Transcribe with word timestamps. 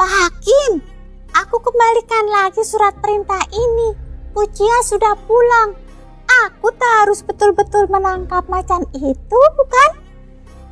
Pak 0.00 0.08
Hakim, 0.08 0.80
aku 1.36 1.60
kembalikan 1.60 2.24
lagi 2.32 2.64
surat 2.64 2.96
perintah 3.04 3.44
ini. 3.52 3.92
Pucia 4.32 4.80
sudah 4.80 5.12
pulang. 5.28 5.76
Aku 6.48 6.72
tak 6.72 7.04
harus 7.04 7.20
betul-betul 7.20 7.84
menangkap 7.92 8.48
macan 8.48 8.80
itu, 8.96 9.40
bukan? 9.60 9.90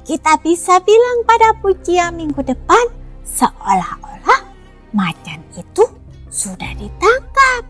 Kita 0.08 0.40
bisa 0.40 0.80
bilang 0.80 1.28
pada 1.28 1.52
Pucia 1.60 2.08
minggu 2.08 2.40
depan 2.40 2.88
seolah-olah 3.20 4.48
macan 4.96 5.44
itu 5.60 5.84
sudah 6.32 6.72
ditangkap. 6.80 7.68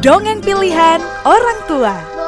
Dongeng 0.00 0.40
pilihan 0.40 1.04
orang 1.28 1.60
tua. 1.68 2.19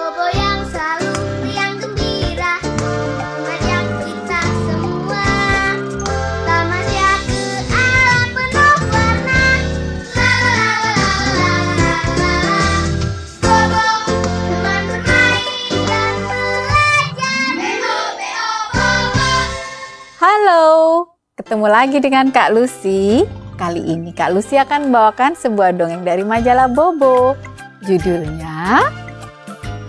Halo, 20.53 21.09
ketemu 21.33 21.65
lagi 21.65 21.97
dengan 21.97 22.29
Kak 22.29 22.53
Lucy. 22.53 23.25
Kali 23.57 23.89
ini 23.89 24.13
Kak 24.13 24.37
Lucy 24.37 24.61
akan 24.61 24.93
membawakan 24.93 25.33
sebuah 25.33 25.73
dongeng 25.73 26.05
dari 26.05 26.29
majalah 26.29 26.69
Bobo. 26.69 27.33
Judulnya 27.81 28.85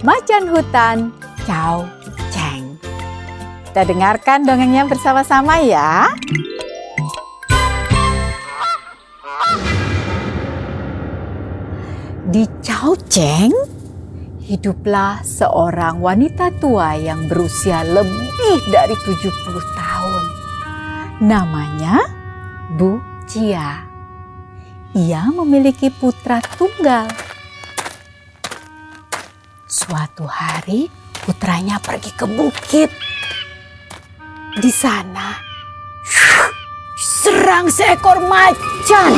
Macan 0.08 0.48
Hutan 0.48 1.12
Chow 1.44 1.84
Cheng. 2.32 2.80
Kita 3.68 3.84
dengarkan 3.84 4.48
dongengnya 4.48 4.88
bersama-sama 4.88 5.60
ya. 5.60 6.08
Di 12.32 12.48
Chow 12.64 12.96
Cheng, 13.12 13.52
hiduplah 14.48 15.28
seorang 15.28 16.00
wanita 16.00 16.56
tua 16.64 16.96
yang 16.96 17.28
berusia 17.28 17.84
lebih 17.84 18.64
dari 18.72 18.96
70 18.96 19.28
tahun. 19.76 20.33
Namanya 21.24 22.04
Bu 22.76 23.00
Cia. 23.24 23.88
Ia 24.92 25.24
memiliki 25.32 25.88
putra 25.88 26.44
tunggal. 26.60 27.08
Suatu 29.64 30.28
hari 30.28 30.92
putranya 31.24 31.80
pergi 31.80 32.12
ke 32.12 32.28
bukit. 32.28 32.92
Di 34.60 34.68
sana 34.68 35.40
serang 37.00 37.72
seekor 37.72 38.20
macan. 38.28 39.16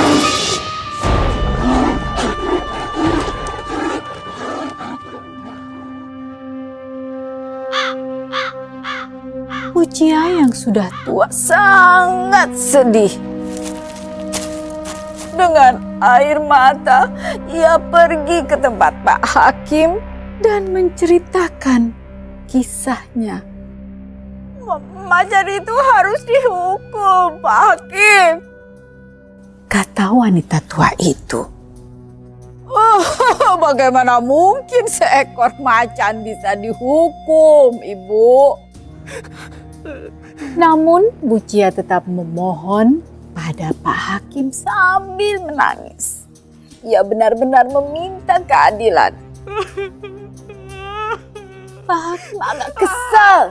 Pucia 9.86 10.42
yang 10.42 10.50
sudah 10.50 10.90
tua 11.06 11.30
sangat 11.30 12.58
sedih. 12.58 13.14
Dengan 15.38 15.78
air 16.02 16.42
mata, 16.42 17.06
ia 17.54 17.78
pergi 17.78 18.50
ke 18.50 18.58
tempat 18.58 18.98
Pak 19.06 19.22
Hakim 19.22 20.02
dan 20.42 20.74
menceritakan 20.74 21.94
kisahnya. 22.50 23.46
Macan 25.06 25.48
itu 25.54 25.76
harus 25.94 26.22
dihukum, 26.26 27.46
Pak 27.46 27.60
Hakim. 27.70 28.42
Kata 29.70 30.10
wanita 30.10 30.66
tua 30.66 30.90
itu. 30.98 31.46
Oh, 32.74 33.06
bagaimana 33.70 34.18
mungkin 34.18 34.90
seekor 34.90 35.54
macan 35.62 36.26
bisa 36.26 36.58
dihukum, 36.58 37.86
Ibu? 37.86 38.66
Namun 40.56 41.14
Bucia 41.22 41.70
tetap 41.70 42.10
memohon 42.10 43.06
pada 43.36 43.76
Pak 43.84 44.00
Hakim 44.00 44.50
sambil 44.50 45.44
menangis. 45.44 46.26
Ia 46.86 47.02
benar-benar 47.02 47.68
meminta 47.70 48.40
keadilan. 48.42 49.14
Pak 51.86 52.00
Hakim 52.02 52.40
agak 52.42 52.72
kesal. 52.78 53.42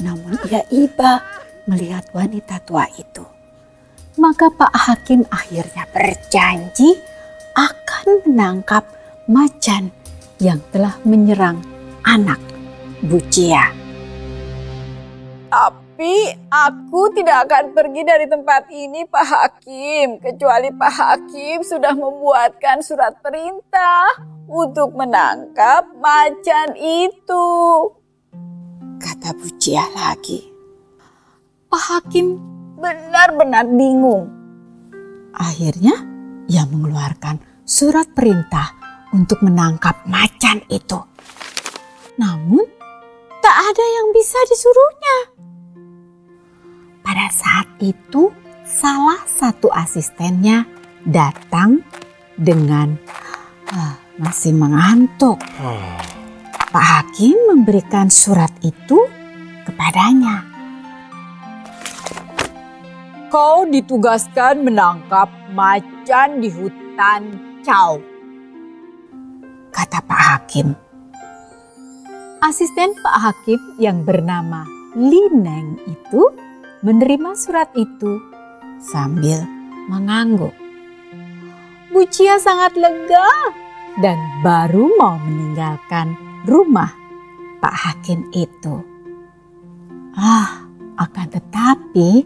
Namun 0.00 0.38
ia 0.48 0.62
iba 0.70 1.22
melihat 1.66 2.06
wanita 2.14 2.62
tua 2.62 2.86
itu. 2.94 3.24
Maka 4.18 4.50
Pak 4.52 4.74
Hakim 4.74 5.24
akhirnya 5.30 5.86
berjanji 5.90 6.98
akan 7.54 8.06
menangkap 8.26 8.84
macan 9.26 9.90
yang 10.42 10.58
telah 10.74 10.98
menyerang 11.06 11.62
anak 12.02 12.38
Bucia. 13.00 13.79
Tapi 15.50 16.30
aku 16.46 17.10
tidak 17.10 17.50
akan 17.50 17.74
pergi 17.74 18.02
dari 18.06 18.26
tempat 18.30 18.70
ini 18.70 19.02
Pak 19.02 19.26
Hakim. 19.26 20.22
Kecuali 20.22 20.70
Pak 20.70 20.92
Hakim 20.94 21.66
sudah 21.66 21.90
membuatkan 21.90 22.78
surat 22.86 23.18
perintah 23.18 24.14
untuk 24.46 24.94
menangkap 24.94 25.90
macan 25.98 26.78
itu. 26.78 27.46
Kata 29.02 29.34
Bucia 29.34 29.90
lagi. 29.90 30.46
Pak 31.66 31.82
Hakim 31.82 32.38
benar-benar 32.78 33.66
bingung. 33.66 34.30
Akhirnya 35.34 35.98
ia 36.46 36.62
mengeluarkan 36.62 37.66
surat 37.66 38.06
perintah 38.14 38.70
untuk 39.10 39.42
menangkap 39.42 40.06
macan 40.06 40.62
itu. 40.70 41.02
Namun 42.22 42.79
tak 43.50 43.66
ada 43.74 43.82
yang 43.82 44.14
bisa 44.14 44.38
disuruhnya. 44.46 45.16
Pada 47.02 47.26
saat 47.34 47.66
itu, 47.82 48.30
salah 48.62 49.26
satu 49.26 49.66
asistennya 49.74 50.70
datang 51.02 51.82
dengan 52.38 52.94
ah, 53.74 53.98
masih 54.22 54.54
mengantuk. 54.54 55.42
Pak 56.70 56.86
Hakim 56.94 57.34
memberikan 57.50 58.06
surat 58.06 58.54
itu 58.62 59.10
kepadanya. 59.66 60.46
Kau 63.34 63.66
ditugaskan 63.66 64.62
menangkap 64.62 65.26
macan 65.50 66.38
di 66.38 66.54
hutan 66.54 67.34
Chow. 67.66 67.98
Kata 69.74 69.98
Pak 70.06 70.22
Hakim. 70.22 70.89
Asisten 72.40 72.96
Pak 73.04 73.16
Hakim 73.20 73.60
yang 73.76 74.00
bernama 74.00 74.64
Lineng 74.96 75.76
itu 75.84 76.24
menerima 76.80 77.36
surat 77.36 77.68
itu 77.76 78.16
sambil 78.80 79.44
mengangguk. 79.92 80.56
Bucia 81.92 82.40
sangat 82.40 82.80
lega 82.80 83.28
dan 84.00 84.16
baru 84.40 84.88
mau 84.96 85.20
meninggalkan 85.20 86.16
rumah 86.48 86.88
Pak 87.60 87.76
Hakim 87.76 88.32
itu. 88.32 88.88
Ah, 90.16 90.64
akan 90.96 91.28
tetapi 91.28 92.24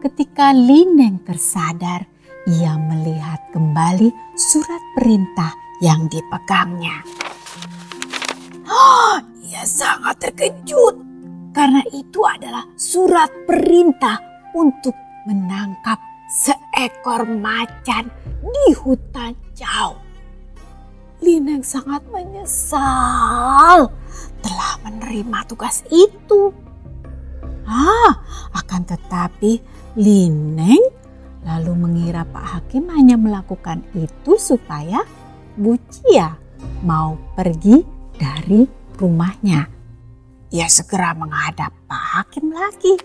ketika 0.00 0.56
Lineng 0.56 1.20
tersadar, 1.28 2.08
ia 2.48 2.80
melihat 2.80 3.44
kembali 3.52 4.08
surat 4.40 4.82
perintah 4.96 5.52
yang 5.84 6.08
dipegangnya. 6.08 7.04
Oh, 8.64 9.20
ia 9.60 9.68
sangat 9.68 10.16
terkejut 10.24 10.96
karena 11.52 11.84
itu 11.92 12.24
adalah 12.24 12.64
surat 12.80 13.28
perintah 13.44 14.16
untuk 14.56 14.96
menangkap 15.28 16.00
seekor 16.32 17.28
macan 17.28 18.08
di 18.40 18.72
hutan 18.80 19.36
jauh. 19.52 20.00
Lineng 21.20 21.60
sangat 21.60 22.00
menyesal 22.08 23.92
telah 24.40 24.72
menerima 24.80 25.44
tugas 25.44 25.84
itu. 25.92 26.56
Ah, 27.68 28.16
akan 28.56 28.88
tetapi 28.88 29.60
Lineng 30.00 30.80
lalu 31.44 31.72
mengira 31.76 32.24
Pak 32.24 32.46
Hakim 32.48 32.88
hanya 32.96 33.20
melakukan 33.20 33.84
itu 33.92 34.40
supaya 34.40 35.04
Bucia 35.52 36.40
mau 36.80 37.20
pergi 37.36 37.84
dari 38.16 38.79
rumahnya. 39.00 39.72
Ia 40.52 40.68
segera 40.68 41.16
menghadap 41.16 41.72
Pak 41.88 42.04
Hakim 42.12 42.52
lagi. 42.52 43.00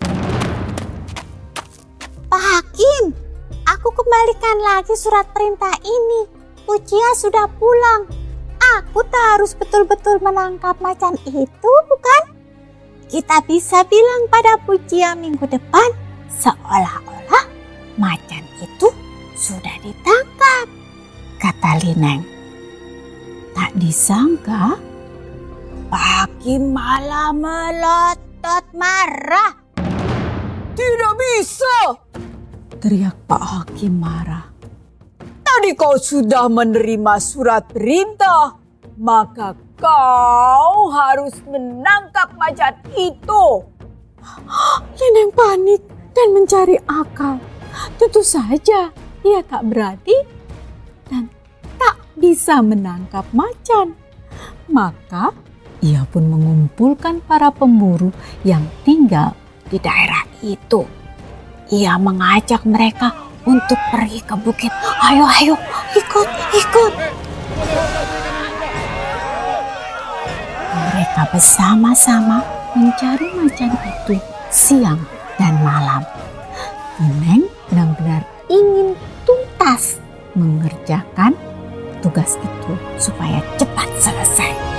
Pak 2.27 2.44
Hakim, 2.44 3.15
aku 3.63 3.88
kembalikan 3.95 4.57
lagi 4.59 4.92
surat 5.00 5.24
perintah 5.31 5.71
ini. 5.80 6.27
Pucia 6.68 7.15
sudah 7.15 7.47
pulang. 7.56 8.12
Aku 8.83 9.00
tak 9.07 9.39
harus 9.39 9.56
betul-betul 9.56 10.19
menangkap 10.19 10.75
macan 10.83 11.15
itu, 11.24 11.71
bukan? 11.88 12.24
Kita 13.07 13.39
bisa 13.48 13.88
bilang 13.88 14.27
pada 14.27 14.57
Pucia 14.65 15.13
minggu 15.13 15.45
depan 15.45 16.06
Seolah-olah 16.36 17.45
macan 17.95 18.44
itu 18.59 18.88
sudah 19.39 19.75
ditangkap, 19.80 20.68
kata 21.39 21.71
Lineng. 21.80 22.24
Tak 23.56 23.71
disangka, 23.80 24.75
Hakim 25.93 26.73
malah 26.73 27.29
melotot 27.29 28.65
marah. 28.73 29.53
Tidak 30.75 31.13
bisa, 31.15 31.77
Teriak 32.81 33.15
Pak 33.25 33.43
Hakim 33.43 33.97
marah. 33.97 34.51
tadi 35.45 35.71
kau 35.73 35.95
sudah 35.95 36.51
menerima 36.51 37.15
surat 37.17 37.63
perintah, 37.71 38.59
maka 38.99 39.55
kau 39.79 40.91
harus 40.91 41.33
menangkap 41.47 42.35
macan 42.35 42.75
itu. 42.93 43.45
Lineng 44.99 45.31
panik 45.31 45.81
dan 46.11 46.27
mencari 46.35 46.75
akal. 46.85 47.39
Tentu 47.95 48.19
saja 48.19 48.91
ia 49.23 49.41
tak 49.47 49.63
berani 49.65 50.17
dan 51.07 51.31
tak 51.79 51.95
bisa 52.19 52.59
menangkap 52.59 53.23
macan. 53.31 53.95
Maka 54.69 55.31
ia 55.85 56.01
pun 56.09 56.25
mengumpulkan 56.25 57.21
para 57.21 57.53
pemburu 57.53 58.09
yang 58.41 58.65
tinggal 58.81 59.37
Di 59.65 59.81
daerah 59.81 60.21
itu, 60.45 60.85
ia 61.73 61.97
mengajak 61.97 62.61
mereka 62.69 63.17
untuk 63.49 63.81
pergi 63.89 64.21
ke 64.21 64.37
bukit. 64.37 64.69
Ayo, 65.01 65.25
ayo, 65.25 65.57
ikut, 65.97 66.29
ikut. 66.53 66.93
Mereka 70.69 71.21
bersama-sama 71.33 72.45
mencari 72.77 73.25
macan 73.33 73.73
itu 73.73 74.21
siang 74.53 75.01
dan 75.41 75.57
malam. 75.65 76.05
Neng 77.01 77.49
benar-benar 77.73 78.21
ingin 78.45 78.93
tuntas 79.25 79.97
mengerjakan 80.38 81.33
tugas 82.05 82.38
itu 82.38 82.73
supaya 83.01 83.41
cepat 83.57 83.89
selesai. 83.97 84.75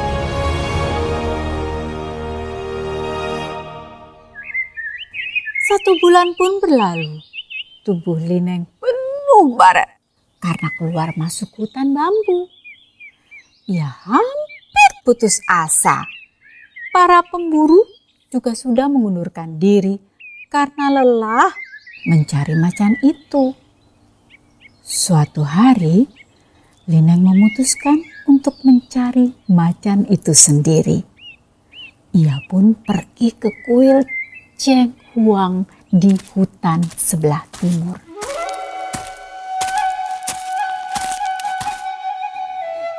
Satu 5.66 5.98
bulan 5.98 6.30
pun 6.38 6.62
berlalu. 6.62 7.18
Tubuh 7.82 8.22
Lineng 8.22 8.70
penuh 8.78 9.58
baret 9.58 9.98
karena 10.38 10.70
keluar 10.78 11.10
masuk 11.18 11.50
hutan 11.58 11.90
bambu. 11.90 12.46
Ia 13.66 13.90
hampir 13.90 14.90
putus 15.02 15.42
asa. 15.50 16.06
Para 16.94 17.18
pemburu 17.26 17.82
juga 18.30 18.54
sudah 18.54 18.86
mengundurkan 18.86 19.58
diri 19.58 19.98
karena 20.54 21.02
lelah 21.02 21.50
mencari 22.06 22.54
macan 22.54 22.94
itu. 23.02 23.50
Suatu 24.86 25.42
hari, 25.42 26.06
Lineng 26.86 27.26
memutuskan 27.26 28.06
untuk 28.30 28.54
mencari 28.62 29.34
macan 29.50 30.06
itu 30.14 30.30
sendiri. 30.30 31.02
Ia 32.14 32.38
pun 32.46 32.78
pergi 32.78 33.34
ke 33.34 33.50
kuil 33.66 34.06
Cheng 34.54 35.05
Huang 35.16 35.64
di 35.88 36.12
hutan 36.36 36.84
sebelah 36.92 37.40
timur. 37.56 37.96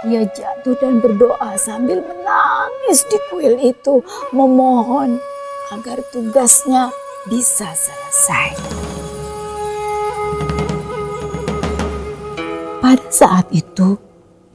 Ia 0.09 0.25
jatuh 0.25 0.73
dan 0.81 0.97
berdoa 0.97 1.53
sambil 1.61 2.01
menangis 2.01 3.05
di 3.05 3.21
kuil 3.29 3.61
itu, 3.61 4.01
memohon 4.33 5.21
agar 5.69 6.01
tugasnya 6.09 6.89
bisa 7.29 7.69
selesai. 7.77 8.49
Pada 12.81 13.05
saat 13.13 13.45
itu 13.53 13.93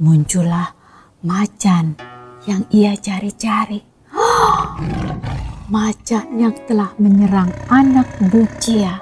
muncullah 0.03 0.75
macan 1.23 1.95
yang 2.43 2.67
ia 2.75 2.99
cari-cari. 2.99 3.87
Macan 5.73 6.37
yang 6.37 6.53
telah 6.69 6.93
menyerang 7.01 7.49
anak 7.73 8.05
Bucia. 8.29 9.01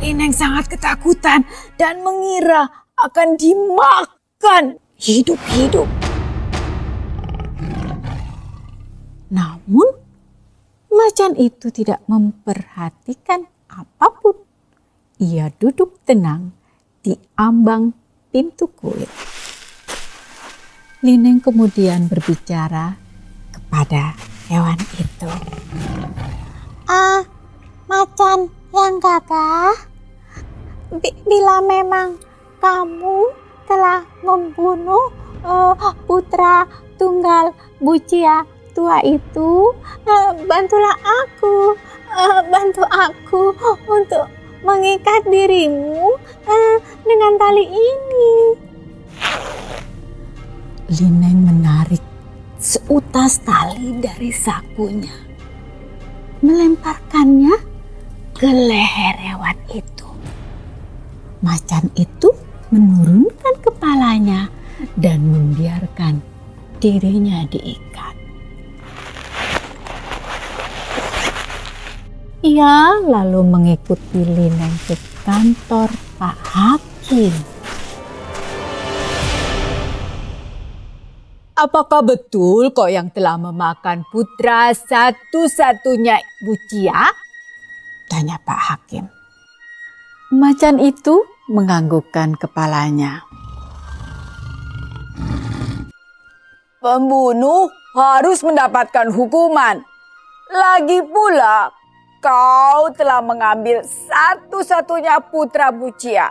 Lineng 0.00 0.32
sangat 0.32 0.72
ketakutan 0.72 1.44
dan 1.76 2.00
mengira 2.00 2.64
akan 2.96 3.36
dimakan 3.36 4.80
hidup-hidup. 4.96 5.84
Namun, 9.28 9.88
macan 10.96 11.36
itu 11.36 11.68
tidak 11.68 12.00
memperhatikan 12.08 13.44
apa 13.68 14.08
pun. 14.16 14.32
Ia 15.20 15.52
duduk 15.60 16.00
tenang 16.08 16.56
di 17.04 17.12
ambang 17.36 17.92
pintu 18.32 18.72
kuil. 18.72 19.12
Lineng 21.04 21.36
kemudian 21.44 22.08
berbicara 22.08 22.96
kepada 23.52 24.16
hewan 24.48 24.80
itu. 24.96 25.28
Ah, 26.88 27.20
macan 27.84 28.48
yang 28.72 28.96
gagah. 28.96 29.76
Bi- 30.88 31.20
bila 31.28 31.60
memang 31.60 32.16
kamu 32.64 33.28
telah 33.68 34.08
membunuh 34.24 35.12
eh, 35.44 35.74
putra 36.08 36.64
tunggal 36.96 37.52
Bucia 37.78 38.42
tua 38.72 39.04
itu, 39.04 39.76
eh, 40.08 40.30
bantulah 40.48 40.96
aku, 40.96 41.76
eh, 42.08 42.40
bantu 42.48 42.82
aku 42.88 43.52
untuk 43.84 44.32
mengikat 44.64 45.28
dirimu 45.28 46.16
eh, 46.48 46.76
dengan 47.04 47.32
tali 47.36 47.68
ini. 47.68 48.30
Lineng 50.88 51.44
menarik 51.44 52.07
seutas 52.68 53.40
tali 53.40 53.96
dari 53.96 54.28
sakunya. 54.28 55.16
Melemparkannya 56.44 57.56
ke 58.36 58.44
leher 58.44 59.16
hewan 59.16 59.56
itu. 59.72 60.08
Macan 61.40 61.88
itu 61.96 62.28
menurunkan 62.68 63.54
kepalanya 63.64 64.52
dan 65.00 65.24
membiarkan 65.32 66.20
dirinya 66.76 67.48
diikat. 67.48 68.14
Ia 72.44 73.00
lalu 73.00 73.48
mengikuti 73.48 74.22
Lineng 74.22 74.76
ke 74.84 74.94
kantor 75.24 75.88
Pak 76.20 76.38
Hakim. 76.52 77.57
Apakah 81.58 82.06
betul 82.06 82.70
kau 82.70 82.86
yang 82.86 83.10
telah 83.10 83.34
memakan 83.34 84.06
putra 84.14 84.70
satu-satunya 84.70 86.22
Bucia? 86.46 87.10
Tanya 88.06 88.38
Pak 88.38 88.60
Hakim. 88.62 89.10
Macan 90.38 90.78
itu 90.78 91.26
menganggukkan 91.50 92.38
kepalanya. 92.38 93.26
Pembunuh 96.78 97.66
harus 97.90 98.38
mendapatkan 98.46 99.10
hukuman. 99.10 99.82
Lagi 100.54 101.02
pula, 101.10 101.74
kau 102.22 102.86
telah 102.94 103.18
mengambil 103.18 103.82
satu-satunya 103.82 105.18
putra 105.26 105.74
Bucia. 105.74 106.30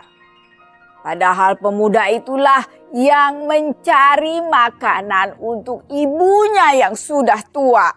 Padahal 1.03 1.60
pemuda 1.60 2.07
itulah 2.15 2.63
yang 2.96 3.48
mencari 3.48 4.39
makanan 4.44 5.36
untuk 5.41 5.84
ibunya 5.91 6.88
yang 6.88 6.96
sudah 6.96 7.44
tua. 7.51 7.91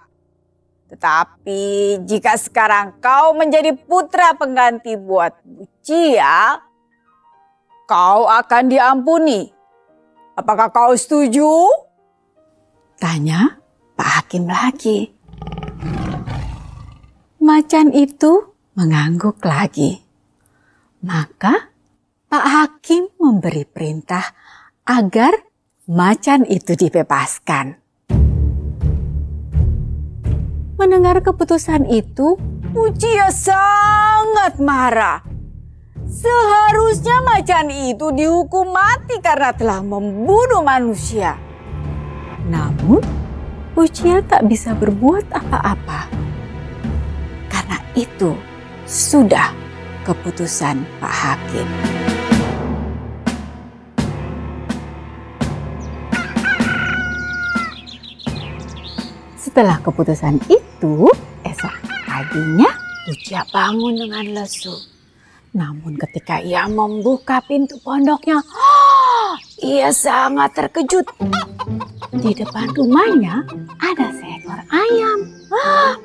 Tetapi 0.90 1.62
jika 2.02 2.34
sekarang 2.34 2.98
kau 2.98 3.30
menjadi 3.38 3.70
putra 3.78 4.34
pengganti 4.34 4.98
buat 4.98 5.38
Bucia, 5.46 6.58
kau 7.86 8.26
akan 8.26 8.64
diampuni. 8.66 9.46
Apakah 10.34 10.74
kau 10.74 10.90
setuju? 10.98 11.46
Tanya 12.98 13.62
Pak 13.94 14.10
Hakim 14.18 14.50
lagi. 14.50 15.14
Macan 17.38 17.94
itu 17.94 18.50
mengangguk 18.74 19.38
lagi. 19.46 20.02
Maka 21.06 21.70
Pak 22.26 22.46
Hakim 22.46 23.14
memberi 23.16 23.62
perintah 23.62 24.22
agar 24.90 25.30
macan 25.86 26.42
itu 26.50 26.74
dibebaskan. 26.74 27.78
Mendengar 30.74 31.22
keputusan 31.22 31.86
itu, 31.86 32.34
Bucia 32.74 33.30
sangat 33.30 34.58
marah. 34.58 35.22
Seharusnya 36.10 37.22
macan 37.22 37.70
itu 37.70 38.10
dihukum 38.10 38.74
mati 38.74 39.22
karena 39.22 39.54
telah 39.54 39.78
membunuh 39.78 40.66
manusia. 40.66 41.38
namun 42.50 42.98
Ucia 43.78 44.18
tak 44.26 44.50
bisa 44.50 44.74
berbuat 44.74 45.30
apa-apa. 45.30 46.10
Karena 47.46 47.78
itu 47.94 48.34
sudah 48.90 49.54
keputusan 50.02 50.82
Pak 50.98 51.14
Hakim. 51.14 51.99
Setelah 59.50 59.82
keputusan 59.82 60.38
itu, 60.46 61.10
esok 61.42 61.74
paginya 62.06 62.70
Bucia 63.02 63.42
bangun 63.50 63.98
dengan 63.98 64.22
lesu. 64.38 64.70
Namun 65.58 65.98
ketika 65.98 66.38
ia 66.38 66.70
membuka 66.70 67.42
pintu 67.42 67.74
pondoknya, 67.82 68.46
ia 69.74 69.90
sangat 69.90 70.54
terkejut. 70.54 71.02
Di 72.14 72.30
depan 72.30 72.70
rumahnya 72.78 73.42
ada 73.82 74.14
seekor 74.14 74.62
ayam. 74.70 75.18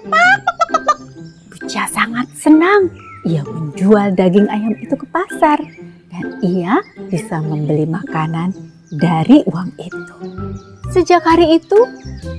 Bucia 1.54 1.86
sangat 1.86 2.25
senang. 2.34 2.90
Ia 3.30 3.46
menjual 3.46 4.18
daging 4.18 4.50
ayam 4.50 4.74
itu 4.82 4.98
ke 4.98 5.06
pasar 5.14 5.62
dan 6.10 6.42
ia 6.42 6.82
bisa 7.14 7.46
membeli 7.46 7.86
makanan 7.86 8.58
dari 8.90 9.46
uang 9.46 9.70
itu. 9.78 10.18
Sejak 10.90 11.22
hari 11.25 11.62
itu, 11.62 11.80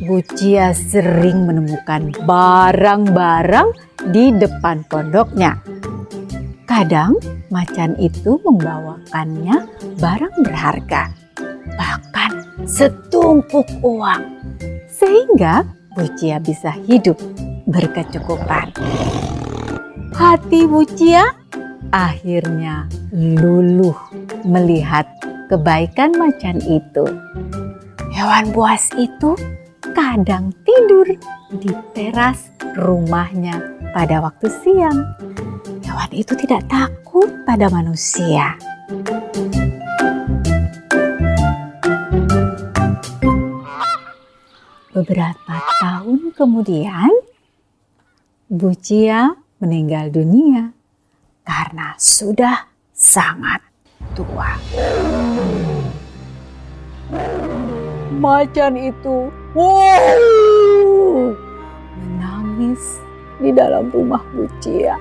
Bucia 0.06 0.74
sering 0.74 1.46
menemukan 1.46 2.14
barang-barang 2.26 3.68
di 4.10 4.34
depan 4.34 4.82
pondoknya. 4.86 5.58
Kadang 6.66 7.16
macan 7.48 7.94
itu 7.96 8.38
membawakannya 8.42 9.66
barang 9.96 10.34
berharga, 10.42 11.14
bahkan 11.78 12.42
setumpuk 12.66 13.66
uang. 13.86 14.22
Sehingga 14.90 15.62
Bucia 15.94 16.42
bisa 16.42 16.74
hidup 16.84 17.16
berkecukupan. 17.70 18.74
Hati 20.12 20.66
Bucia 20.68 21.24
akhirnya 21.94 22.90
luluh 23.14 23.96
melihat 24.42 25.06
kebaikan 25.46 26.12
macan 26.18 26.58
itu. 26.64 27.06
Hewan 28.16 28.48
buas 28.50 28.88
itu 28.96 29.36
kadang 29.96 30.52
tidur 30.60 31.08
di 31.56 31.72
teras 31.96 32.52
rumahnya 32.76 33.56
pada 33.96 34.20
waktu 34.20 34.44
siang. 34.60 35.16
Hewan 35.80 36.12
itu 36.12 36.36
tidak 36.36 36.68
takut 36.68 37.32
pada 37.48 37.72
manusia. 37.72 38.60
Beberapa 44.92 45.56
tahun 45.80 46.36
kemudian, 46.36 47.08
Bucia 48.52 49.32
meninggal 49.64 50.12
dunia 50.12 50.76
karena 51.40 51.96
sudah 51.96 52.68
sangat 52.92 53.64
tua. 54.12 54.60
Macan 58.16 58.80
itu 58.80 59.28
wow, 59.52 61.36
menangis 62.00 62.96
di 63.36 63.52
dalam 63.52 63.92
rumah 63.92 64.24
Bucia. 64.32 64.96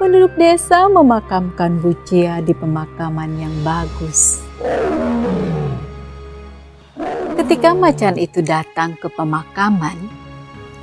Penduduk 0.00 0.32
desa 0.40 0.88
memakamkan 0.88 1.76
Bucia 1.84 2.40
di 2.40 2.56
pemakaman 2.56 3.36
yang 3.36 3.52
bagus. 3.60 4.40
Ketika 7.36 7.76
macan 7.76 8.16
itu 8.16 8.40
datang 8.40 8.96
ke 8.96 9.12
pemakaman, 9.12 10.00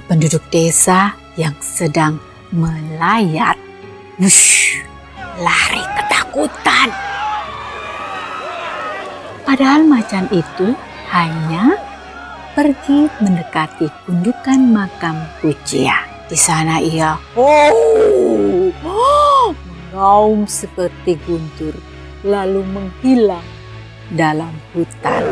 penduduk 0.06 0.46
desa 0.54 1.18
yang 1.34 1.58
sedang 1.66 2.22
melayat, 2.54 3.58
wush, 4.22 4.86
lari 5.42 5.82
ketakutan. 5.98 6.94
Padahal 9.50 9.82
macan 9.82 10.30
itu 10.30 10.78
hanya 11.12 11.80
pergi 12.52 13.08
mendekati 13.24 13.88
gundukan 14.04 14.60
makam 14.74 15.16
Bucia. 15.40 16.04
Di 16.28 16.36
sana 16.36 16.84
ia 16.84 17.16
oh, 17.40 18.68
oh, 18.84 19.56
mengaum 19.56 20.44
seperti 20.44 21.16
guntur 21.24 21.72
lalu 22.28 22.68
menghilang 22.68 23.46
dalam 24.12 24.52
hutan. 24.76 25.24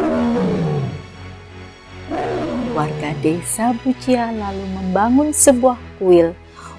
Warga 2.72 3.12
desa 3.20 3.76
Bucia 3.84 4.32
lalu 4.32 4.64
membangun 4.72 5.36
sebuah 5.36 5.76
kuil 6.00 6.32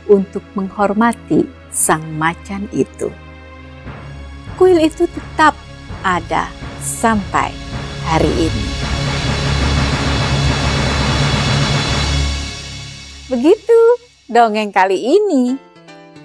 untuk 0.08 0.44
menghormati 0.56 1.44
sang 1.68 2.04
macan 2.16 2.68
itu. 2.72 3.12
Kuil 4.56 4.80
itu 4.80 5.04
tetap 5.04 5.52
ada 6.00 6.48
sampai 6.80 7.52
hari 8.08 8.48
ini. 8.48 8.85
Begitu 13.26 13.80
dongeng 14.30 14.70
kali 14.70 14.94
ini. 15.02 15.58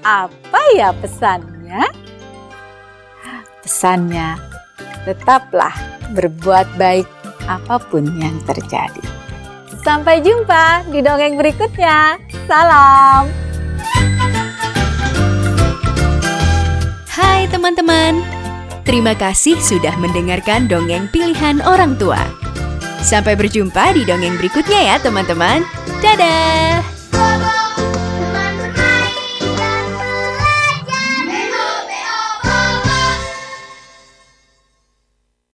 Apa 0.06 0.62
ya 0.78 0.94
pesannya? 0.94 1.90
Pesannya, 3.66 4.38
tetaplah 5.10 5.74
berbuat 6.14 6.70
baik 6.78 7.10
apa 7.50 7.82
pun 7.90 8.06
yang 8.22 8.38
terjadi. 8.46 9.02
Sampai 9.82 10.22
jumpa 10.22 10.86
di 10.94 11.02
dongeng 11.02 11.42
berikutnya. 11.42 12.22
Salam. 12.46 13.26
Hai 17.10 17.50
teman-teman, 17.50 18.22
terima 18.86 19.18
kasih 19.18 19.58
sudah 19.58 19.98
mendengarkan 19.98 20.70
dongeng 20.70 21.10
pilihan 21.10 21.66
orang 21.66 21.98
tua. 21.98 22.41
Sampai 23.02 23.34
berjumpa 23.34 23.98
di 23.98 24.06
dongeng 24.06 24.38
berikutnya 24.38 24.94
ya 24.94 24.96
teman-teman. 25.02 25.66
Dadah! 26.00 27.01